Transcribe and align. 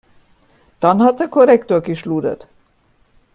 Dann 0.79 1.03
hat 1.03 1.19
der 1.19 1.27
Korrektor 1.27 1.81
geschludert. 1.81 2.47